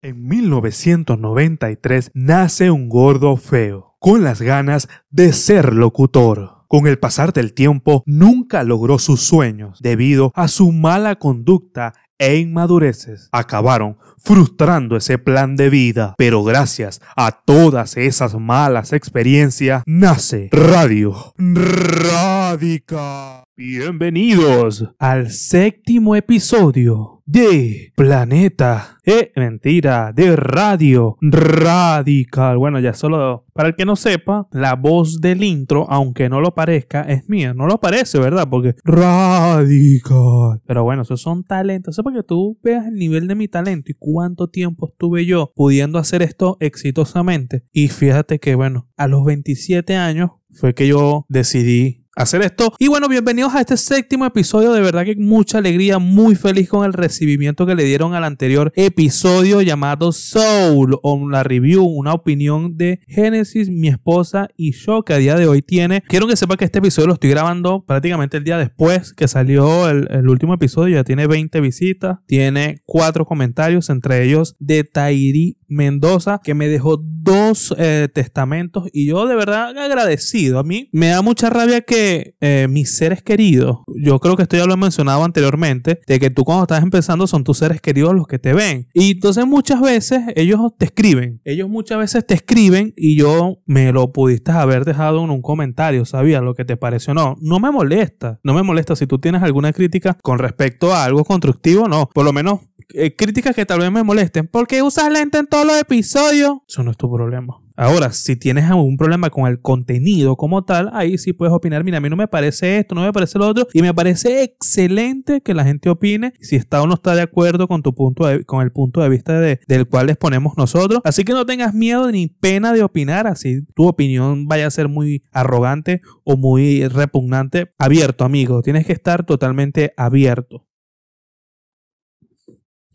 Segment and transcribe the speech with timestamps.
[0.00, 6.58] En 1993 nace un gordo feo, con las ganas de ser locutor.
[6.68, 12.36] Con el pasar del tiempo, nunca logró sus sueños debido a su mala conducta e
[12.36, 13.28] inmadureces.
[13.32, 16.14] Acabaron frustrando ese plan de vida.
[16.16, 23.42] Pero gracias a todas esas malas experiencias, nace Radio Radical.
[23.56, 28.96] Bienvenidos al séptimo episodio de Planeta.
[29.04, 32.56] Eh, mentira, de Radio Radical.
[32.56, 36.54] Bueno, ya solo para el que no sepa, la voz del intro, aunque no lo
[36.54, 37.52] parezca, es mía.
[37.52, 38.48] No lo parece, ¿verdad?
[38.48, 40.62] Porque Radical.
[40.66, 41.94] Pero bueno, esos son talentos.
[41.94, 45.52] Eso para que tú veas el nivel de mi talento y cuánto tiempo estuve yo
[45.54, 47.64] pudiendo hacer esto exitosamente.
[47.72, 52.74] Y fíjate que, bueno, a los 27 años fue que yo decidí hacer esto.
[52.78, 54.72] Y bueno, bienvenidos a este séptimo episodio.
[54.72, 58.72] De verdad que mucha alegría, muy feliz con el recibimiento que le dieron al anterior
[58.74, 65.14] episodio llamado Soul, o la review, una opinión de Genesis, mi esposa y yo, que
[65.14, 66.02] a día de hoy tiene.
[66.08, 69.88] Quiero que sepa que este episodio lo estoy grabando prácticamente el día después que salió
[69.88, 70.96] el, el último episodio.
[70.96, 76.98] Ya tiene 20 visitas, tiene 4 comentarios, entre ellos de Tairi Mendoza, que me dejó
[77.00, 80.58] dos eh, testamentos y yo de verdad agradecido.
[80.58, 84.56] A mí me da mucha rabia que eh, mis seres queridos, yo creo que esto
[84.56, 88.14] ya lo he mencionado anteriormente, de que tú cuando estás empezando son tus seres queridos
[88.14, 88.88] los que te ven.
[88.94, 93.92] Y entonces muchas veces ellos te escriben, ellos muchas veces te escriben y yo me
[93.92, 97.14] lo pudiste haber dejado en un comentario, sabía lo que te pareció.
[97.14, 101.04] No, no me molesta, no me molesta si tú tienes alguna crítica con respecto a
[101.04, 102.60] algo constructivo, no, por lo menos
[102.94, 104.46] eh, críticas que tal vez me molesten.
[104.46, 106.58] ¿Por qué usas lente en todos los episodios?
[106.68, 107.60] Eso no es tu problema.
[107.80, 111.84] Ahora, si tienes algún problema con el contenido como tal, ahí sí puedes opinar.
[111.84, 113.68] Mira, a mí no me parece esto, no me parece lo otro.
[113.72, 117.68] Y me parece excelente que la gente opine si está o no está de acuerdo
[117.68, 121.02] con tu punto con el punto de vista del cual les ponemos nosotros.
[121.04, 123.28] Así que no tengas miedo ni pena de opinar.
[123.28, 127.70] Así tu opinión vaya a ser muy arrogante o muy repugnante.
[127.78, 128.60] Abierto, amigo.
[128.62, 130.67] Tienes que estar totalmente abierto.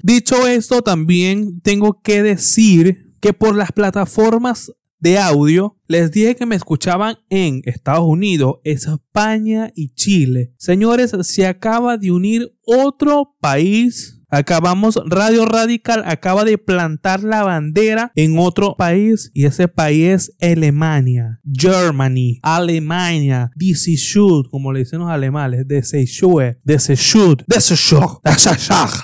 [0.05, 4.69] Dicho esto, también tengo que decir que por las plataformas
[4.99, 10.53] de audio les dije que me escuchaban en Estados Unidos, España y Chile.
[10.57, 18.11] Señores, se acaba de unir otro país Acabamos, Radio Radical acaba de plantar la bandera
[18.15, 25.09] en otro país y ese país es Alemania, Germany, Alemania, should, como le dicen los
[25.09, 28.17] alemanes, should, this should, this should,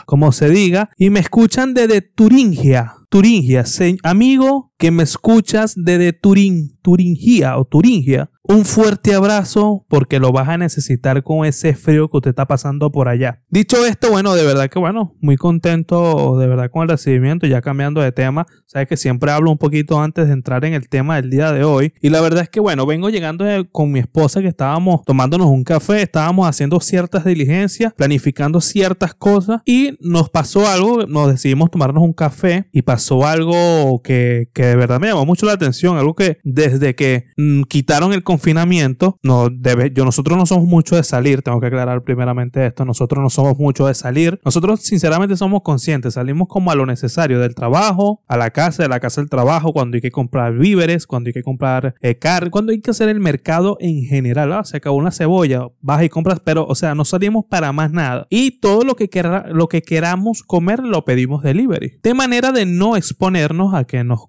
[0.08, 3.66] como se diga, y me escuchan desde Turingia, Turingia,
[4.02, 10.50] amigo que me escuchas desde Turín, Turingia o Turingia, un fuerte abrazo porque lo vas
[10.50, 13.44] a necesitar con ese frío que usted está pasando por allá.
[13.50, 17.62] Dicho esto, bueno, de verdad que bueno, muy contento de verdad con el recibimiento, ya
[17.62, 21.18] cambiando de tema, sabes que siempre hablo un poquito antes de entrar en el tema
[21.18, 24.42] del día de hoy y la verdad es que bueno, vengo llegando con mi esposa
[24.42, 30.68] que estábamos tomándonos un café, estábamos haciendo ciertas diligencias, planificando ciertas cosas y nos pasó
[30.68, 35.26] algo, nos decidimos tomarnos un café y pasó algo que, que de verdad me llamó
[35.26, 40.38] mucho la atención, algo que desde que mm, quitaron el confinamiento, no debe, yo nosotros
[40.38, 43.94] no somos mucho de salir, tengo que aclarar primeramente esto, nosotros no somos mucho de
[43.94, 48.84] salir, nosotros sinceramente somos conscientes, salimos como a lo necesario del trabajo, a la casa,
[48.84, 52.18] de la casa del trabajo, cuando hay que comprar víveres, cuando hay que comprar eh,
[52.18, 56.10] carne, cuando hay que hacer el mercado en general, se acabó una cebolla, vas y
[56.10, 58.28] compras, pero o sea, no salimos para más nada.
[58.30, 59.10] Y todo lo que,
[59.52, 62.00] lo que queramos comer lo pedimos delivery.
[62.02, 64.28] De manera de no exponernos a que nos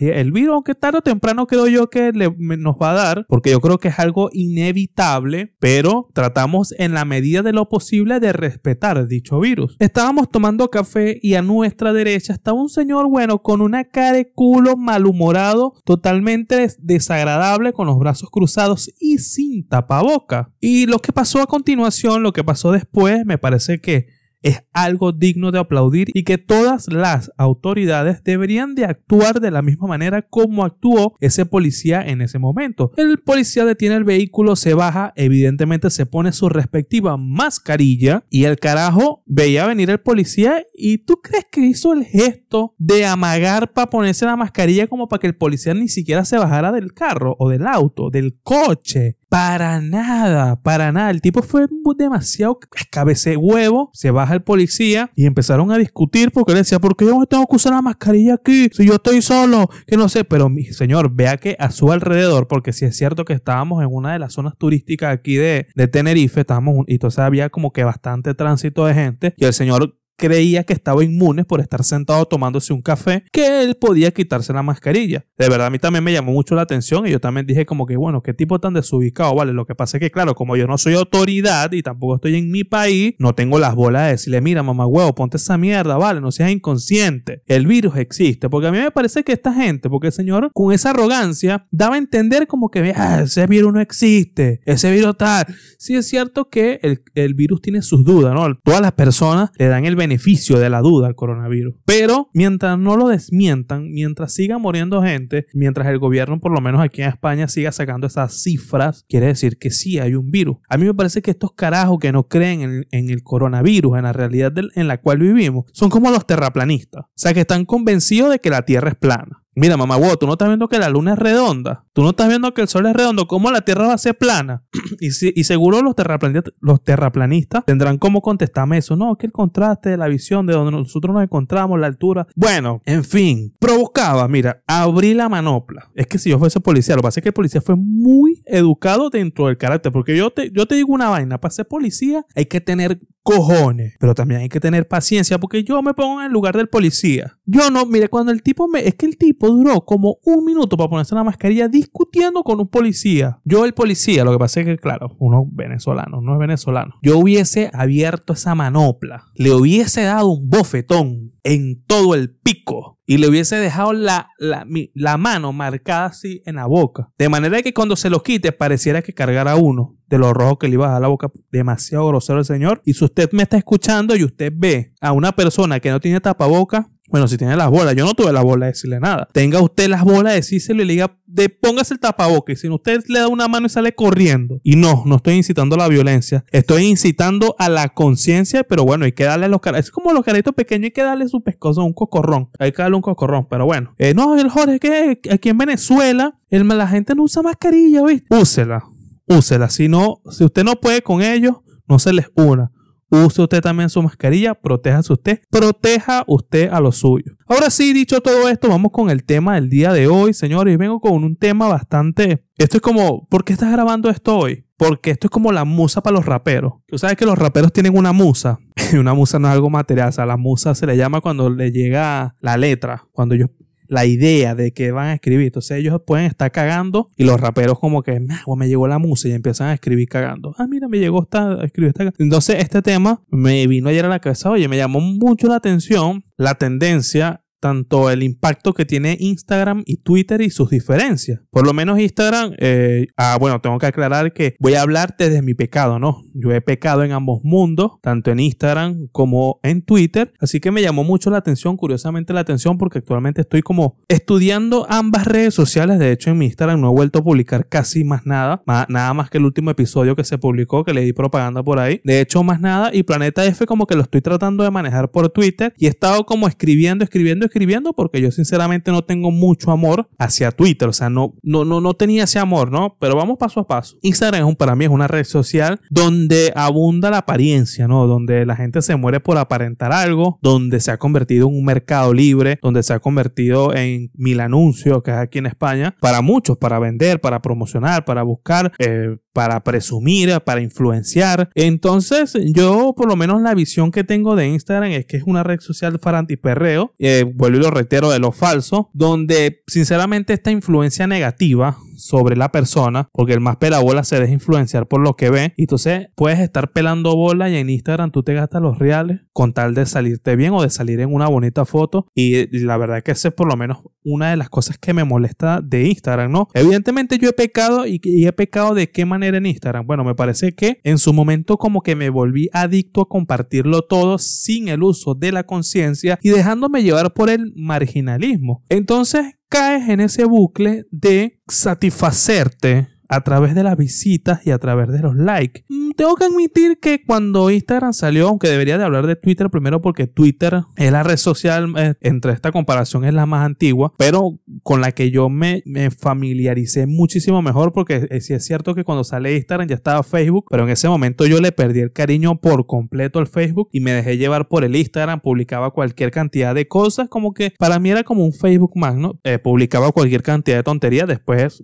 [0.00, 3.60] el virus, aunque tarde o temprano creo yo que nos va a dar, porque yo
[3.60, 9.06] creo que es algo inevitable, pero tratamos en la medida de lo posible de respetar
[9.06, 9.76] dicho virus.
[9.78, 14.32] Estábamos tomando café y a nuestra derecha estaba un señor, bueno, con una cara de
[14.32, 20.52] culo malhumorado, totalmente desagradable, con los brazos cruzados y sin tapaboca.
[20.60, 24.06] Y lo que pasó a continuación, lo que pasó después, me parece que
[24.42, 29.62] es algo digno de aplaudir y que todas las autoridades deberían de actuar de la
[29.62, 32.92] misma manera como actuó ese policía en ese momento.
[32.96, 38.58] El policía detiene el vehículo, se baja, evidentemente se pone su respectiva mascarilla y el
[38.58, 43.90] carajo veía venir el policía y tú crees que hizo el gesto de amagar para
[43.90, 47.48] ponerse la mascarilla como para que el policía ni siquiera se bajara del carro o
[47.48, 49.18] del auto, del coche.
[49.32, 51.08] Para nada, para nada.
[51.10, 52.58] El tipo fue demasiado
[52.90, 53.88] cabece huevo.
[53.94, 57.24] Se baja el policía y empezaron a discutir porque él decía, ¿por qué yo no
[57.24, 58.68] tengo que usar la mascarilla aquí?
[58.70, 60.24] Si yo estoy solo, que no sé.
[60.24, 63.88] Pero mi señor, vea que a su alrededor, porque si es cierto que estábamos en
[63.90, 67.84] una de las zonas turísticas aquí de, de Tenerife, estábamos, y entonces había como que
[67.84, 69.34] bastante tránsito de gente.
[69.38, 73.74] Y el señor creía que estaba inmune por estar sentado tomándose un café, que él
[73.74, 75.26] podía quitarse la mascarilla.
[75.36, 77.86] De verdad, a mí también me llamó mucho la atención y yo también dije como
[77.86, 79.52] que, bueno, qué tipo tan desubicado, ¿vale?
[79.52, 82.52] Lo que pasa es que, claro, como yo no soy autoridad y tampoco estoy en
[82.52, 86.20] mi país, no tengo las bolas de decirle, mira, mamá huevo, ponte esa mierda, ¿vale?
[86.20, 87.42] No seas inconsciente.
[87.46, 90.72] El virus existe, porque a mí me parece que esta gente, porque el señor con
[90.72, 95.46] esa arrogancia daba a entender como que, ah, ese virus no existe, ese virus tal.
[95.78, 98.56] Sí es cierto que el, el virus tiene sus dudas, ¿no?
[98.62, 100.11] Todas las personas le dan el beneficio
[100.58, 101.74] de la duda al coronavirus.
[101.84, 106.80] Pero mientras no lo desmientan, mientras siga muriendo gente, mientras el gobierno, por lo menos
[106.80, 110.56] aquí en España, siga sacando esas cifras, quiere decir que sí hay un virus.
[110.68, 114.12] A mí me parece que estos carajos que no creen en, el coronavirus, en la
[114.12, 117.04] realidad en la cual vivimos, son como los terraplanistas.
[117.04, 119.42] O sea, que están convencidos de que la Tierra es plana.
[119.54, 121.84] Mira, mamá, wow, tú no estás viendo que la luna es redonda.
[121.94, 123.26] Tú no estás viendo que el sol es redondo.
[123.26, 124.64] ¿Cómo la Tierra va a ser plana?
[125.00, 128.96] y, y seguro los terraplanistas, los terraplanistas tendrán cómo contestarme eso.
[128.96, 132.26] No, que el contraste de la visión de donde nosotros nos encontramos, la altura.
[132.34, 135.90] Bueno, en fin, provocaba, mira, abrí la manopla.
[135.94, 138.42] Es que si yo fuese policía, lo que pasa es que el policía fue muy
[138.46, 139.92] educado dentro del carácter.
[139.92, 143.94] Porque yo te, yo te digo una vaina, para ser policía hay que tener cojones.
[143.98, 147.38] Pero también hay que tener paciencia porque yo me pongo en el lugar del policía.
[147.44, 148.86] Yo no, mire, cuando el tipo me...
[148.86, 152.68] Es que el tipo duró como un minuto para ponerse la mascarilla discutiendo con un
[152.68, 153.40] policía.
[153.44, 156.94] Yo el policía, lo que pasa es que, claro, uno venezolano, no es venezolano.
[157.02, 159.24] Yo hubiese abierto esa manopla.
[159.34, 165.16] Le hubiese dado un bofetón en todo el pico y le hubiese dejado la, la,
[165.16, 167.10] mano marcada así en la boca.
[167.18, 170.68] De manera que cuando se lo quite pareciera que cargara uno de lo rojo que
[170.68, 171.30] le iba a dar la boca.
[171.50, 172.80] Demasiado grosero el señor.
[172.84, 176.20] Y si usted me está escuchando y usted ve a una persona que no tiene
[176.20, 179.28] tapaboca, bueno, si tiene las bolas, yo no tuve la bola de decirle nada.
[179.34, 182.54] Tenga usted las bolas de decírselo y le diga, de, póngase el tapaboca.
[182.54, 184.60] Y si usted le da una mano y sale corriendo.
[184.62, 186.46] Y no, no estoy incitando a la violencia.
[186.50, 189.84] Estoy incitando a la conciencia, pero bueno, hay que darle a los caras.
[189.84, 192.48] Es como los caritos pequeños, hay que darle su pescozo, un cocorrón.
[192.58, 193.94] Hay que darle un cocorrón, pero bueno.
[193.98, 198.34] Eh, no, el Jorge, que aquí en Venezuela, el, la gente no usa mascarilla, ¿viste?
[198.34, 198.84] Úsela,
[199.26, 199.68] úsela.
[199.68, 201.56] Si no, si usted no puede con ellos,
[201.86, 202.72] no se les una.
[203.12, 207.36] Use usted también su mascarilla, protéjase usted, proteja usted a lo suyo.
[207.46, 210.78] Ahora sí, dicho todo esto, vamos con el tema del día de hoy, señores.
[210.78, 212.42] Vengo con un tema bastante...
[212.56, 214.64] Esto es como, ¿por qué estás grabando esto hoy?
[214.78, 216.72] Porque esto es como la musa para los raperos.
[216.86, 218.58] Tú sabes que los raperos tienen una musa.
[218.92, 220.08] Y una musa no es algo material.
[220.08, 223.04] O sea, la musa se le llama cuando le llega la letra.
[223.12, 223.50] Cuando ellos
[223.92, 225.46] la idea de que van a escribir.
[225.46, 228.20] Entonces ellos pueden estar cagando y los raperos como que,
[228.56, 230.54] me llegó la música y empiezan a escribir cagando.
[230.56, 232.12] Ah, mira, me llegó esta, escribir esta.
[232.18, 236.24] Entonces este tema me vino ayer a la cabeza, oye, me llamó mucho la atención
[236.38, 241.38] la tendencia tanto el impacto que tiene Instagram y Twitter y sus diferencias.
[241.50, 245.42] Por lo menos Instagram, eh, ah, bueno, tengo que aclarar que voy a hablarte desde
[245.42, 246.24] mi pecado, ¿no?
[246.34, 250.82] Yo he pecado en ambos mundos, tanto en Instagram como en Twitter, así que me
[250.82, 256.00] llamó mucho la atención, curiosamente la atención, porque actualmente estoy como estudiando ambas redes sociales.
[256.00, 259.30] De hecho, en mi Instagram no he vuelto a publicar casi más nada, nada más
[259.30, 262.00] que el último episodio que se publicó, que le di propaganda por ahí.
[262.02, 265.28] De hecho, más nada, y Planeta F como que lo estoy tratando de manejar por
[265.28, 270.08] Twitter y he estado como escribiendo, escribiendo, escribiendo porque yo sinceramente no tengo mucho amor
[270.18, 272.96] hacia Twitter, o sea, no, no, no, no tenía ese amor, ¿no?
[272.98, 273.98] Pero vamos paso a paso.
[274.02, 278.06] Instagram para mí es una red social donde abunda la apariencia, ¿no?
[278.06, 282.14] Donde la gente se muere por aparentar algo, donde se ha convertido en un mercado
[282.14, 286.56] libre, donde se ha convertido en mil anuncios, que es aquí en España, para muchos,
[286.56, 291.50] para vender, para promocionar, para buscar eh, para presumir, para influenciar.
[291.54, 295.42] Entonces, yo por lo menos la visión que tengo de Instagram es que es una
[295.42, 300.50] red social para antiperreo, eh, vuelvo y lo reitero de lo falso, donde sinceramente esta
[300.50, 305.30] influencia negativa sobre la persona, porque el más pelabola se deja influenciar por lo que
[305.30, 305.54] ve.
[305.56, 309.52] Y entonces puedes estar pelando bola y en Instagram tú te gastas los reales con
[309.52, 312.06] tal de salirte bien o de salir en una bonita foto.
[312.14, 314.92] Y la verdad es que esa es por lo menos una de las cosas que
[314.92, 316.48] me molesta de Instagram, ¿no?
[316.54, 319.86] Evidentemente yo he pecado y, y he pecado de qué manera en Instagram.
[319.86, 324.18] Bueno, me parece que en su momento como que me volví adicto a compartirlo todo
[324.18, 328.64] sin el uso de la conciencia y dejándome llevar por el marginalismo.
[328.68, 334.88] Entonces, caes en ese bucle de satisfacerte a través de las visitas y a través
[334.88, 335.64] de los likes.
[335.68, 339.82] Mm, tengo que admitir que cuando Instagram salió, aunque debería de hablar de Twitter primero
[339.82, 344.38] porque Twitter es la red social, eh, entre esta comparación es la más antigua, pero
[344.62, 349.04] con la que yo me, familiaricé muchísimo mejor porque eh, sí es cierto que cuando
[349.04, 352.66] sale Instagram ya estaba Facebook, pero en ese momento yo le perdí el cariño por
[352.66, 357.10] completo al Facebook y me dejé llevar por el Instagram, publicaba cualquier cantidad de cosas,
[357.10, 359.20] como que para mí era como un Facebook más, ¿no?
[359.22, 361.62] Eh, publicaba cualquier cantidad de tonterías, después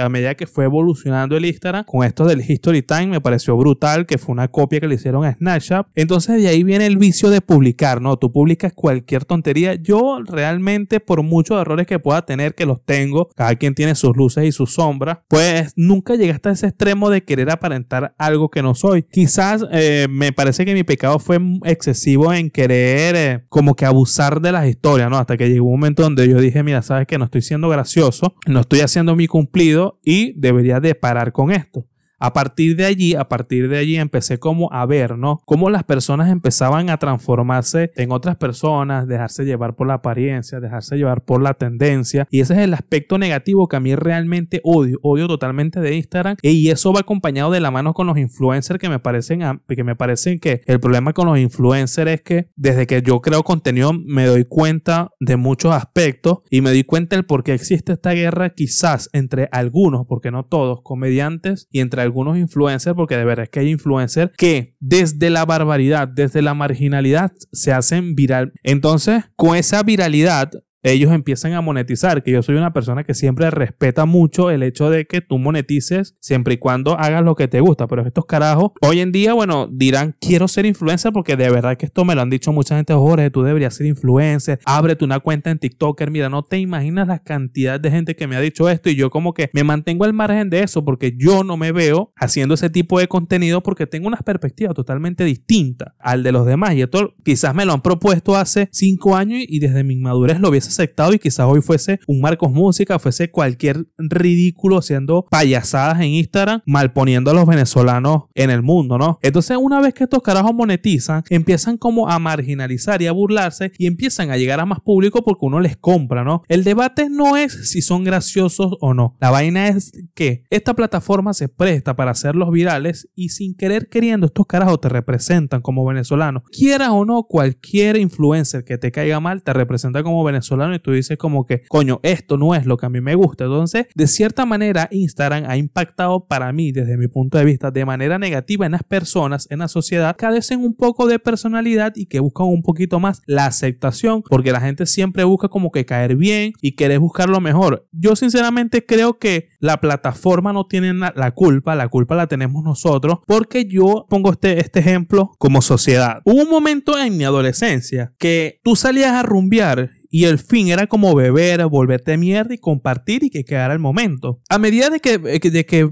[0.00, 3.56] a medida que fue evolucionando, evolucionando el Instagram con esto del History Time, me pareció
[3.56, 5.86] brutal, que fue una copia que le hicieron a Snapchat.
[5.94, 8.16] Entonces de ahí viene el vicio de publicar, ¿no?
[8.16, 9.74] Tú publicas cualquier tontería.
[9.74, 14.16] Yo realmente, por muchos errores que pueda tener, que los tengo, cada quien tiene sus
[14.16, 18.62] luces y sus sombras, pues nunca llegué hasta ese extremo de querer aparentar algo que
[18.62, 19.04] no soy.
[19.04, 24.40] Quizás eh, me parece que mi pecado fue excesivo en querer eh, como que abusar
[24.40, 25.18] de las historias, ¿no?
[25.18, 28.34] Hasta que llegó un momento donde yo dije, mira, sabes que no estoy siendo gracioso,
[28.46, 31.84] no estoy haciendo mi cumplido y debería de parar con esto.
[32.22, 35.40] A partir de allí, a partir de allí empecé como a ver, ¿no?
[35.44, 40.96] Cómo las personas empezaban a transformarse en otras personas, dejarse llevar por la apariencia, dejarse
[40.96, 42.28] llevar por la tendencia.
[42.30, 46.36] Y ese es el aspecto negativo que a mí realmente odio, odio totalmente de Instagram.
[46.42, 49.96] Y eso va acompañado de la mano con los influencers que me parecen, que me
[49.96, 54.26] parecen que el problema con los influencers es que desde que yo creo contenido me
[54.26, 58.50] doy cuenta de muchos aspectos y me doy cuenta del por qué existe esta guerra
[58.50, 63.44] quizás entre algunos, porque no todos, comediantes y entre algunos algunos influencers, porque de verdad
[63.44, 68.52] es que hay influencers que desde la barbaridad, desde la marginalidad, se hacen viral.
[68.62, 70.52] Entonces, con esa viralidad,
[70.82, 74.90] ellos empiezan a monetizar, que yo soy una persona que siempre respeta mucho el hecho
[74.90, 78.72] de que tú monetices siempre y cuando hagas lo que te gusta, pero estos carajos
[78.80, 82.22] hoy en día, bueno, dirán quiero ser influencer porque de verdad que esto me lo
[82.22, 86.28] han dicho mucha gente, Jorge, tú deberías ser influencer, ábrete una cuenta en TikToker, mira,
[86.28, 89.34] no te imaginas la cantidad de gente que me ha dicho esto y yo como
[89.34, 92.98] que me mantengo al margen de eso porque yo no me veo haciendo ese tipo
[92.98, 97.54] de contenido porque tengo unas perspectivas totalmente distintas al de los demás y esto quizás
[97.54, 101.18] me lo han propuesto hace cinco años y desde mi madurez lo hubiese aceptado y
[101.18, 107.34] quizás hoy fuese un Marcos Música, fuese cualquier ridículo haciendo payasadas en Instagram, malponiendo a
[107.34, 109.18] los venezolanos en el mundo, ¿no?
[109.22, 113.86] Entonces, una vez que estos carajos monetizan, empiezan como a marginalizar y a burlarse y
[113.86, 116.42] empiezan a llegar a más público porque uno les compra, ¿no?
[116.48, 119.16] El debate no es si son graciosos o no.
[119.20, 124.26] La vaina es que esta plataforma se presta para hacerlos virales y sin querer queriendo
[124.26, 126.42] estos carajos te representan como venezolano.
[126.50, 130.92] Quieras o no, cualquier influencer que te caiga mal te representa como venezolano y tú
[130.92, 133.44] dices como que, coño, esto no es lo que a mí me gusta.
[133.44, 137.84] Entonces, de cierta manera, Instagram ha impactado para mí, desde mi punto de vista, de
[137.84, 142.20] manera negativa en las personas, en la sociedad, carecen un poco de personalidad y que
[142.20, 146.52] buscan un poquito más la aceptación, porque la gente siempre busca como que caer bien
[146.60, 147.88] y querer buscar lo mejor.
[147.92, 153.18] Yo sinceramente creo que la plataforma no tiene la culpa, la culpa la tenemos nosotros,
[153.26, 156.20] porque yo pongo este, este ejemplo como sociedad.
[156.24, 160.86] Hubo un momento en mi adolescencia que tú salías a rumbear y el fin era
[160.86, 164.40] como beber, volverte mierda y compartir y que quedara el momento.
[164.50, 165.90] A medida de que, eh, de que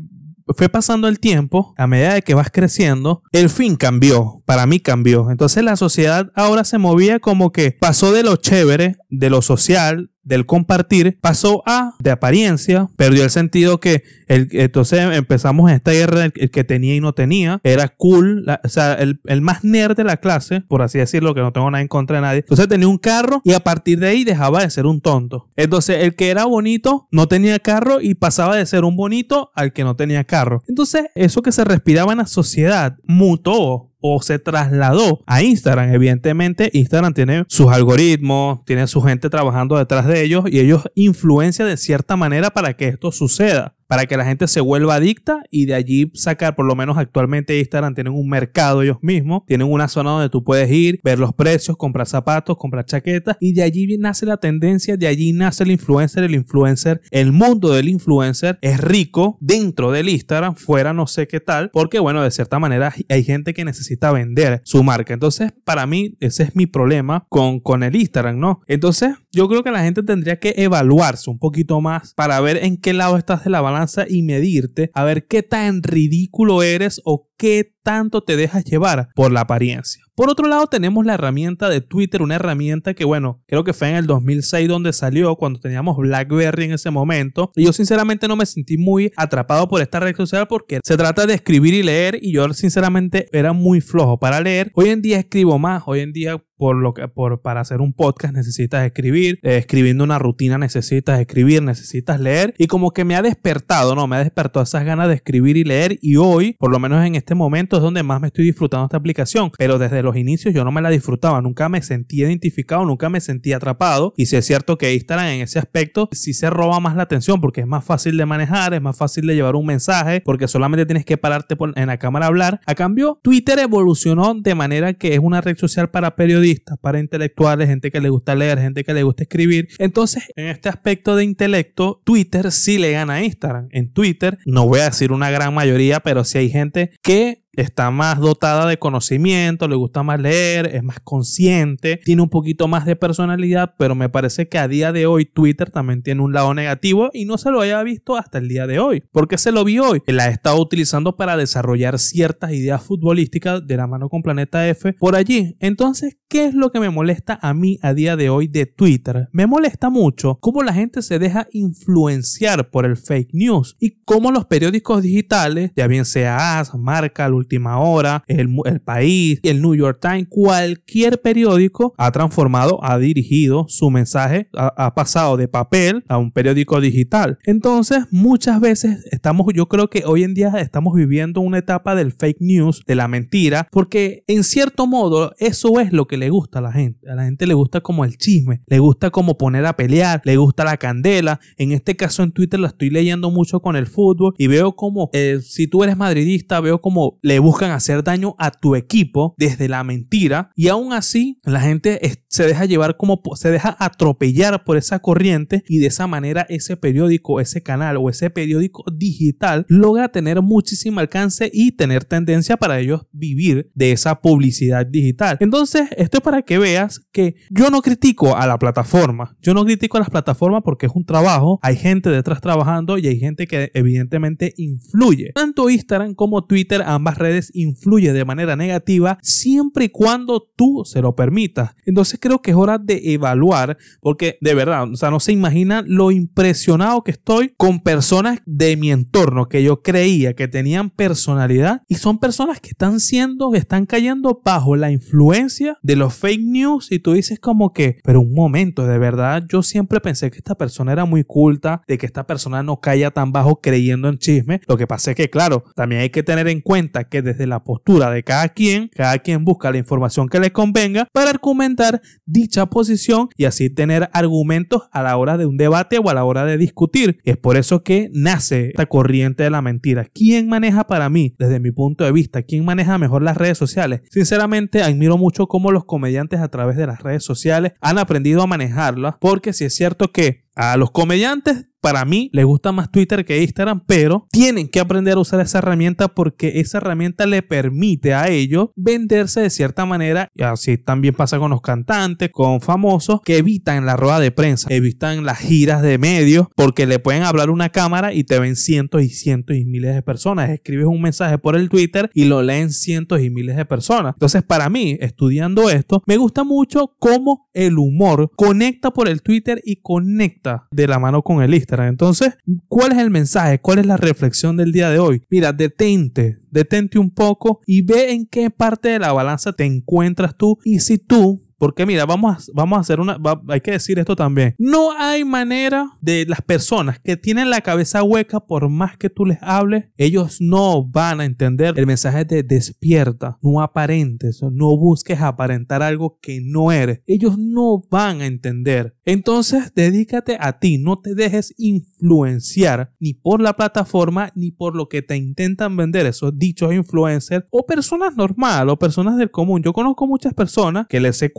[0.56, 4.78] fue pasando el tiempo, a medida de que vas creciendo, el fin cambió, para mí
[4.78, 5.30] cambió.
[5.30, 10.10] Entonces la sociedad ahora se movía como que pasó de lo chévere, de lo social,
[10.22, 15.92] del compartir pasó a de apariencia, perdió el sentido que el, entonces empezamos en esta
[15.92, 19.96] guerra el, que tenía y no tenía, era cool, o sea, el, el, más nerd
[19.96, 22.68] de la clase, por así decirlo, que no tengo nada en contra de nadie, entonces
[22.68, 25.48] tenía un carro y a partir de ahí dejaba de ser un tonto.
[25.56, 29.72] Entonces el que era bonito no tenía carro y pasaba de ser un bonito al
[29.72, 30.62] que no tenía carro.
[30.68, 35.92] Entonces eso que se respiraba en la sociedad mutó o se trasladó a Instagram.
[35.92, 41.69] Evidentemente, Instagram tiene sus algoritmos, tiene su gente trabajando detrás de ellos y ellos influencian
[41.69, 45.66] de cierta manera para que esto suceda para que la gente se vuelva adicta y
[45.66, 49.88] de allí sacar, por lo menos actualmente Instagram tienen un mercado ellos mismos, tienen una
[49.88, 53.99] zona donde tú puedes ir, ver los precios, comprar zapatos, comprar chaquetas y de allí
[53.99, 58.78] nace la tendencia, de allí nace el influencer, el influencer, el mundo del influencer es
[58.78, 63.25] rico dentro del Instagram, fuera no sé qué tal, porque bueno, de cierta manera hay
[63.25, 65.14] gente que necesita vender su marca.
[65.14, 68.61] Entonces, para mí, ese es mi problema con, con el Instagram, ¿no?
[68.68, 72.76] Entonces, yo creo que la gente tendría que evaluarse un poquito más para ver en
[72.76, 77.29] qué lado estás de la balanza y medirte a ver qué tan ridículo eres o
[77.40, 80.02] qué tanto te dejas llevar por la apariencia.
[80.14, 83.88] Por otro lado, tenemos la herramienta de Twitter, una herramienta que, bueno, creo que fue
[83.88, 87.50] en el 2006 donde salió, cuando teníamos BlackBerry en ese momento.
[87.56, 91.25] Y yo sinceramente no me sentí muy atrapado por esta red social porque se trata
[91.25, 94.70] de escribir y leer y yo sinceramente era muy flojo para leer.
[94.75, 97.09] Hoy en día escribo más, hoy en día por lo que
[97.42, 102.66] para hacer un podcast necesitas escribir, eh, escribiendo una rutina necesitas escribir, necesitas leer y
[102.66, 105.97] como que me ha despertado, no, me ha despertado esas ganas de escribir y leer
[106.02, 108.87] y hoy, por lo menos en este este momento es donde más me estoy disfrutando
[108.87, 112.84] esta aplicación, pero desde los inicios yo no me la disfrutaba, nunca me sentí identificado,
[112.84, 116.50] nunca me sentí atrapado y si es cierto que Instagram en ese aspecto sí se
[116.50, 119.54] roba más la atención porque es más fácil de manejar, es más fácil de llevar
[119.54, 122.60] un mensaje porque solamente tienes que pararte en la cámara a hablar.
[122.66, 127.68] A cambio, Twitter evolucionó de manera que es una red social para periodistas, para intelectuales,
[127.68, 129.68] gente que le gusta leer, gente que le gusta escribir.
[129.78, 133.68] Entonces, en este aspecto de intelecto, Twitter sí le gana a Instagram.
[133.70, 137.19] En Twitter, no voy a decir una gran mayoría, pero sí hay gente que
[137.52, 142.69] está más dotada de conocimiento, le gusta más leer, es más consciente, tiene un poquito
[142.69, 146.33] más de personalidad, pero me parece que a día de hoy Twitter también tiene un
[146.33, 149.02] lado negativo y no se lo haya visto hasta el día de hoy.
[149.12, 150.02] ¿Por qué se lo vi hoy?
[150.07, 154.95] La he estado utilizando para desarrollar ciertas ideas futbolísticas de la mano con Planeta F
[154.95, 155.57] por allí.
[155.61, 159.28] Entonces, ¿qué es lo que me molesta a mí a día de hoy de Twitter?
[159.33, 164.30] Me molesta mucho cómo la gente se deja influenciar por el fake news y cómo
[164.30, 169.75] los periódicos digitales, ya bien sea AS, Marca, Última Hora, el, el País, el New
[169.75, 176.18] York Times, cualquier periódico ha transformado, ha dirigido su mensaje, ha, pasado de papel a
[176.18, 177.38] un periódico digital.
[177.44, 182.12] Entonces, muchas veces estamos, yo creo que hoy en día estamos viviendo una etapa del
[182.12, 186.59] fake news, de la mentira, porque en cierto modo eso es lo que le gusta
[186.59, 187.09] a la gente.
[187.11, 190.37] A la gente le gusta como el chisme, le gusta como poner a pelear, le
[190.37, 191.40] gusta la candela.
[191.56, 195.11] En este caso en Twitter la estoy leyendo mucho con el fútbol y veo como,
[195.12, 199.68] eh, si tú eres madridista, veo como le buscan hacer daño a tu equipo desde
[199.68, 204.76] la mentira y aún así la gente se deja llevar como se deja atropellar por
[204.76, 210.08] esa corriente y de esa manera ese periódico, ese canal o ese periódico digital logra
[210.10, 215.38] tener muchísimo alcance y tener tendencia para ellos vivir de esa publicidad digital.
[215.40, 219.64] Entonces, esto es para que veas que yo no critico a la plataforma, yo no
[219.64, 223.49] critico a las plataformas porque es un trabajo, hay gente detrás trabajando y hay gente
[223.49, 225.32] que evidentemente influye.
[225.34, 231.02] Tanto Instagram como Twitter ambas redes influye de manera negativa siempre y cuando tú se
[231.02, 231.75] lo permitas.
[231.84, 235.82] Entonces creo que es hora de evaluar porque de verdad, o sea, no se imagina
[235.86, 241.82] lo impresionado que estoy con personas de mi entorno que yo creía que tenían personalidad
[241.88, 246.92] y son personas que están siendo, están cayendo bajo la influencia de los fake news
[246.92, 250.54] y tú dices como que, pero un momento, de verdad, yo siempre pensé que esta
[250.54, 254.60] persona era muy culta, de que esta persona no caía tan bajo creyendo en chisme.
[254.66, 257.62] Lo que pasa es que, claro, también hay que tener en cuenta que desde la
[257.64, 262.67] postura de cada quien, cada quien busca la información que le convenga para argumentar dicha
[262.67, 266.45] posición y así tener argumentos a la hora de un debate o a la hora
[266.45, 267.19] de discutir.
[267.25, 270.07] es por eso que nace esta corriente de la mentira.
[270.12, 274.03] ¿Quién maneja para mí, desde mi punto de vista, quién maneja mejor las redes sociales?
[274.11, 278.46] Sinceramente, admiro mucho cómo los comediantes a través de las redes sociales han aprendido a
[278.46, 283.25] manejarlas, porque si es cierto que a los comediantes para mí les gusta más Twitter
[283.25, 288.14] que Instagram, pero tienen que aprender a usar esa herramienta porque esa herramienta le permite
[288.14, 290.29] a ellos venderse de cierta manera.
[290.35, 294.69] Y así también pasa con los cantantes, con famosos que evitan la rueda de prensa,
[294.71, 299.03] evitan las giras de medios porque le pueden hablar una cámara y te ven cientos
[299.03, 300.51] y cientos y miles de personas.
[300.51, 304.14] Escribes un mensaje por el Twitter y lo leen cientos y miles de personas.
[304.14, 309.61] Entonces, para mí, estudiando esto, me gusta mucho cómo el humor conecta por el Twitter
[309.64, 311.69] y conecta de la mano con el Instagram.
[311.78, 312.37] Entonces,
[312.68, 313.61] ¿cuál es el mensaje?
[313.61, 315.22] ¿Cuál es la reflexión del día de hoy?
[315.30, 320.37] Mira, detente, detente un poco y ve en qué parte de la balanza te encuentras
[320.37, 323.18] tú y si tú porque mira, vamos a, vamos a hacer una,
[323.49, 324.55] hay que decir esto también.
[324.57, 329.27] No hay manera de las personas que tienen la cabeza hueca, por más que tú
[329.27, 335.20] les hables, ellos no van a entender el mensaje de despierta, no aparentes, no busques
[335.20, 337.03] aparentar algo que no eres.
[337.07, 338.96] Ellos no van a entender.
[339.05, 344.88] Entonces, dedícate a ti, no te dejes influenciar ni por la plataforma ni por lo
[344.88, 349.62] que te intentan vender esos dichos influencers o personas normales o personas del común.
[349.62, 351.31] Yo conozco muchas personas que les he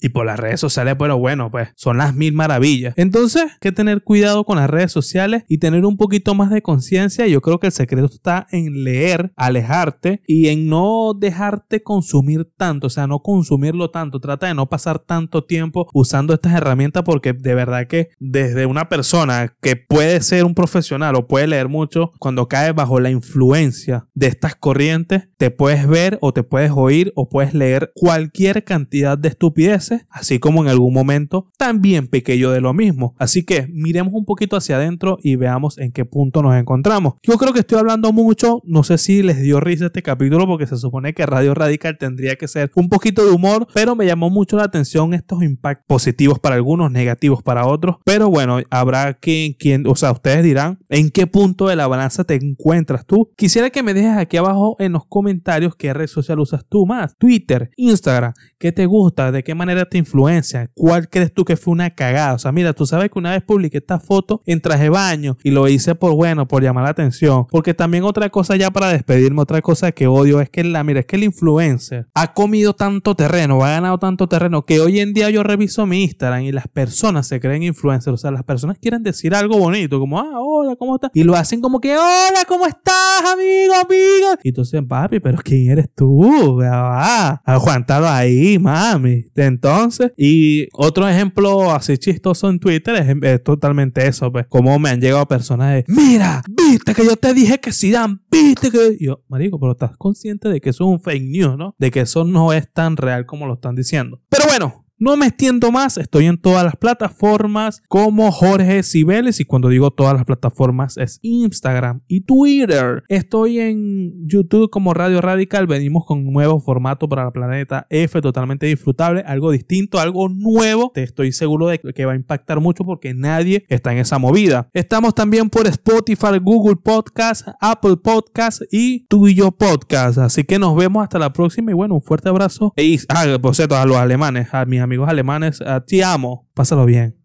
[0.00, 2.94] y por las redes sociales, pero bueno, pues son las mil maravillas.
[2.96, 6.62] Entonces, hay que tener cuidado con las redes sociales y tener un poquito más de
[6.62, 7.26] conciencia.
[7.26, 12.86] Yo creo que el secreto está en leer, alejarte y en no dejarte consumir tanto,
[12.86, 14.20] o sea, no consumirlo tanto.
[14.20, 18.88] Trata de no pasar tanto tiempo usando estas herramientas porque de verdad que desde una
[18.88, 24.06] persona que puede ser un profesional o puede leer mucho, cuando cae bajo la influencia
[24.14, 29.18] de estas corrientes, te puedes ver o te puedes oír o puedes leer cualquier cantidad
[29.18, 33.16] de estupideces, así como en algún momento también pequé yo de lo mismo.
[33.18, 37.14] Así que miremos un poquito hacia adentro y veamos en qué punto nos encontramos.
[37.24, 40.68] Yo creo que estoy hablando mucho, no sé si les dio risa este capítulo porque
[40.68, 44.30] se supone que Radio Radical tendría que ser un poquito de humor, pero me llamó
[44.30, 47.96] mucho la atención estos impactos positivos para algunos, negativos para otros.
[48.04, 52.22] Pero bueno, habrá quien, quien, o sea, ustedes dirán en qué punto de la balanza
[52.22, 53.32] te encuentras tú.
[53.36, 57.16] Quisiera que me dejes aquí abajo en los comentarios qué red social usas tú más.
[57.18, 61.72] Twitter, Instagram, qué te gusta, de qué manera te influencia, cuál crees tú que fue
[61.72, 62.34] una cagada.
[62.34, 65.50] O sea, mira, tú sabes que una vez publiqué esta foto en traje baño y
[65.50, 67.46] lo hice por bueno, por llamar la atención.
[67.50, 71.00] Porque también otra cosa ya para despedirme, otra cosa que odio es que la, mira,
[71.00, 75.12] es que el influencer ha comido tanto terreno, ha ganado tanto terreno que hoy en
[75.14, 78.14] día yo reviso mi Instagram y las personas se creen influencers.
[78.14, 81.10] O sea, las personas quieren decir algo bonito, como, ah, hola, ¿cómo estás?
[81.14, 84.40] Y lo hacen como que, hola, ¿cómo estás, amigo, amigo?
[84.42, 86.58] Y entonces, papi, pero ¿quién eres tú?
[86.60, 89.11] Va, aguantado ahí, mami.
[89.34, 95.00] Entonces, y otro ejemplo así chistoso en Twitter es, totalmente eso, pues, como me han
[95.00, 98.96] llegado personas de, mira, viste que yo te dije que si dan, viste que...
[99.00, 101.74] yo, marico, pero estás consciente de que eso es un fake news, ¿no?
[101.78, 104.20] De que eso no es tan real como lo están diciendo.
[104.28, 109.44] Pero bueno, no me extiendo más, estoy en todas las plataformas como Jorge Cibeles y
[109.44, 113.02] cuando digo todas las plataformas es Instagram y Twitter.
[113.08, 118.20] Estoy en YouTube como Radio Radical, venimos con un nuevo formato para la Planeta F
[118.20, 120.92] totalmente disfrutable, algo distinto, algo nuevo.
[120.94, 124.68] Te estoy seguro de que va a impactar mucho porque nadie está en esa movida.
[124.72, 130.18] Estamos también por Spotify, Google Podcast, Apple Podcast y Tu y Yo Podcast.
[130.18, 132.72] Así que nos vemos hasta la próxima y bueno, un fuerte abrazo.
[132.76, 135.60] Y, ah, por cierto, a los alemanes, a mis amigos amigos alemanes.
[135.60, 136.46] Eh, te amo.
[136.54, 137.16] Pásalo bien.